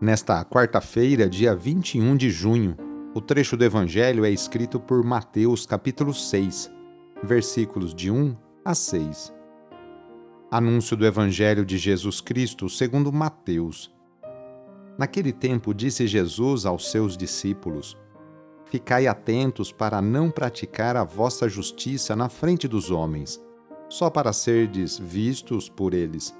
[0.00, 2.74] Nesta quarta-feira, dia 21 de junho,
[3.14, 6.72] o trecho do Evangelho é escrito por Mateus, capítulo 6
[7.22, 8.34] versículos de 1
[8.64, 9.30] a 6.
[10.50, 13.94] Anúncio do Evangelho de Jesus Cristo segundo Mateus.
[14.96, 17.94] Naquele tempo disse Jesus aos seus discípulos:
[18.64, 23.38] Ficai atentos para não praticar a vossa justiça na frente dos homens,
[23.86, 26.39] só para serdes vistos por eles.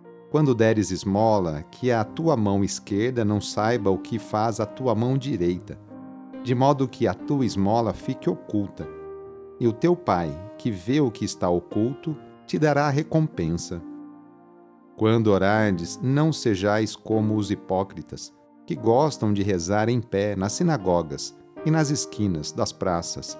[0.31, 4.95] quando deres esmola, que a tua mão esquerda não saiba o que faz a tua
[4.95, 5.77] mão direita,
[6.41, 8.87] de modo que a tua esmola fique oculta.
[9.59, 12.15] E o teu pai, que vê o que está oculto,
[12.47, 13.81] te dará recompensa.
[14.95, 18.33] Quando orardes, não sejais como os hipócritas,
[18.65, 23.37] que gostam de rezar em pé nas sinagogas e nas esquinas das praças,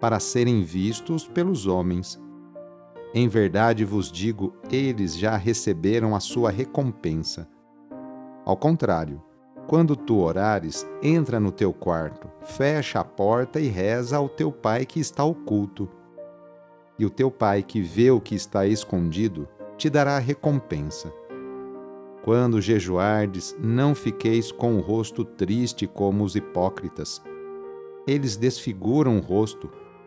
[0.00, 2.20] para serem vistos pelos homens.
[3.14, 7.48] Em verdade vos digo, eles já receberam a sua recompensa.
[8.44, 9.22] Ao contrário,
[9.66, 14.86] quando tu orares, entra no teu quarto, fecha a porta e reza ao teu pai
[14.86, 15.88] que está oculto
[16.98, 21.12] e o teu Pai que vê o que está escondido te dará recompensa.
[22.24, 27.22] Quando jejuardes, não fiqueis com o rosto triste como os hipócritas.
[28.06, 29.70] Eles desfiguram o rosto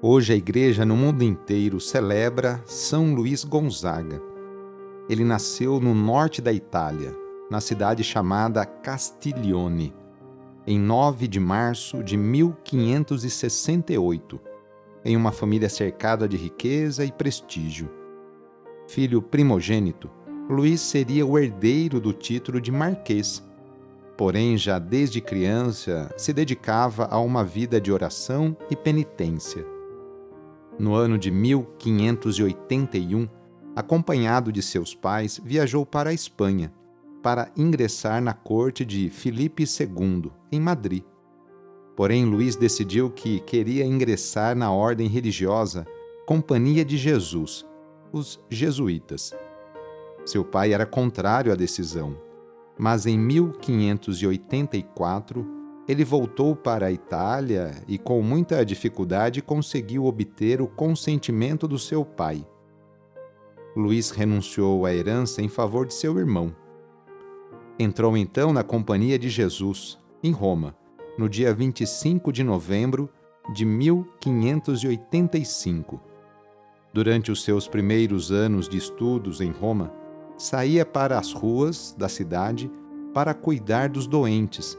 [0.00, 4.22] Hoje a Igreja no mundo inteiro celebra São Luís Gonzaga.
[5.08, 7.16] Ele nasceu no norte da Itália,
[7.50, 9.92] na cidade chamada Castiglione
[10.70, 14.38] em 9 de março de 1568,
[15.02, 17.88] em uma família cercada de riqueza e prestígio.
[18.86, 20.10] Filho primogênito,
[20.46, 23.42] Luís seria o herdeiro do título de marquês.
[24.14, 29.64] Porém, já desde criança, se dedicava a uma vida de oração e penitência.
[30.78, 33.28] No ano de 1581,
[33.74, 36.72] acompanhado de seus pais, viajou para a Espanha
[37.22, 41.02] para ingressar na corte de Filipe II, em Madrid.
[41.96, 45.84] Porém, Luís decidiu que queria ingressar na ordem religiosa
[46.24, 47.66] Companhia de Jesus,
[48.12, 49.34] os jesuítas.
[50.24, 52.16] Seu pai era contrário à decisão,
[52.78, 55.57] mas em 1584
[55.88, 62.04] ele voltou para a Itália e, com muita dificuldade, conseguiu obter o consentimento do seu
[62.04, 62.46] pai.
[63.74, 66.54] Luís renunciou à herança em favor de seu irmão
[67.80, 70.74] Entrou então na Companhia de Jesus, em Roma,
[71.16, 73.08] no dia 25 de novembro
[73.54, 76.02] de 1585.
[76.92, 79.92] Durante os seus primeiros anos de estudos em Roma,
[80.36, 82.68] saía para as ruas da cidade
[83.14, 84.76] para cuidar dos doentes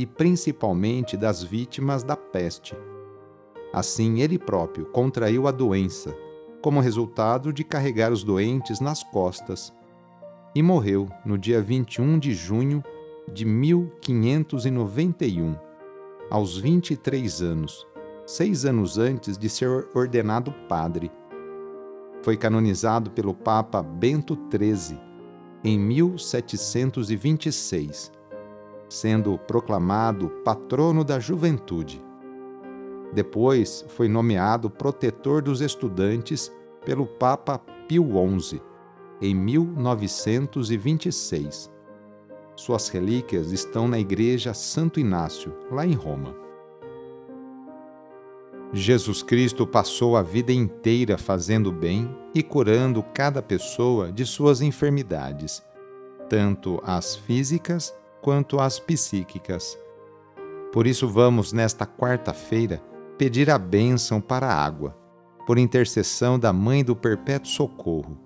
[0.00, 2.74] e principalmente das vítimas da peste.
[3.70, 6.16] Assim, ele próprio contraiu a doença,
[6.62, 9.74] como resultado de carregar os doentes nas costas
[10.54, 12.82] e morreu no dia 21 de junho
[13.30, 15.54] de 1591,
[16.30, 17.86] aos 23 anos,
[18.24, 21.12] seis anos antes de ser ordenado padre.
[22.22, 24.98] Foi canonizado pelo Papa Bento XIII
[25.62, 28.18] em 1726,
[28.90, 32.02] sendo proclamado patrono da juventude.
[33.12, 36.52] Depois foi nomeado protetor dos estudantes
[36.84, 38.08] pelo Papa Pio
[38.40, 38.60] XI
[39.22, 41.70] em 1926.
[42.56, 46.34] Suas relíquias estão na Igreja Santo Inácio, lá em Roma.
[48.72, 55.60] Jesus Cristo passou a vida inteira fazendo bem e curando cada pessoa de suas enfermidades,
[56.28, 59.78] tanto as físicas quanto as psíquicas.
[60.72, 62.82] Por isso, vamos, nesta quarta-feira,
[63.18, 64.96] pedir a bênção para a água,
[65.46, 68.16] por intercessão da Mãe do Perpétuo Socorro.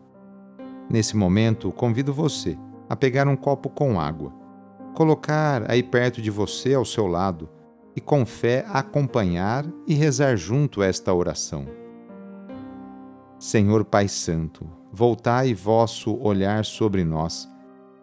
[0.91, 2.59] Nesse momento, convido você
[2.89, 4.33] a pegar um copo com água,
[4.95, 7.49] colocar aí perto de você ao seu lado
[7.97, 11.67] e com fé acompanhar e rezar junto esta oração.
[13.39, 17.49] Senhor Pai Santo, voltai vosso olhar sobre nós,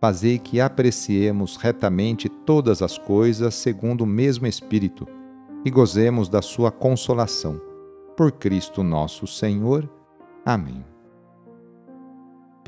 [0.00, 5.06] fazei que apreciemos retamente todas as coisas segundo o mesmo Espírito
[5.64, 7.60] e gozemos da sua consolação.
[8.16, 9.88] Por Cristo nosso Senhor.
[10.44, 10.84] Amém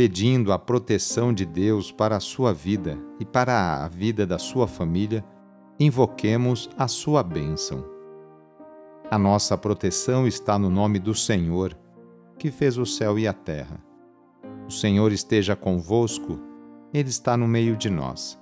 [0.00, 4.66] pedindo a proteção de Deus para a sua vida e para a vida da sua
[4.66, 5.22] família,
[5.78, 7.84] invoquemos a sua bênção.
[9.10, 11.76] A nossa proteção está no nome do Senhor,
[12.38, 13.78] que fez o céu e a terra.
[14.66, 16.40] O Senhor esteja convosco,
[16.92, 18.38] Ele está no meio de nós.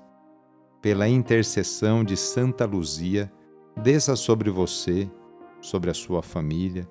[0.81, 3.33] Pela intercessão de Santa Luzia,
[3.77, 5.11] desça sobre você,
[5.61, 6.89] sobre a sua família,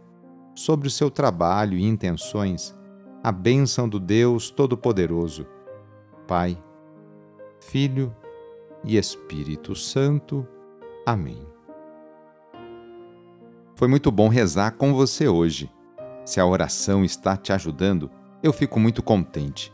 [0.54, 2.78] sobre o seu trabalho e intenções
[3.24, 5.46] a bênção do Deus Todo-Poderoso,
[6.28, 6.58] Pai,
[7.60, 8.16] Filho
[8.86, 10.48] e Espírito Santo.
[11.06, 11.46] Amém.
[13.76, 15.70] Foi muito bom rezar com você hoje.
[16.26, 18.10] Se a oração está te ajudando,
[18.42, 19.74] eu fico muito contente.